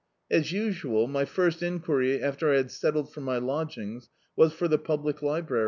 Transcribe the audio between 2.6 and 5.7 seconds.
settled for my lodgings, was for the public library.